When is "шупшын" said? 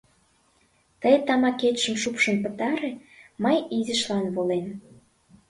2.01-2.37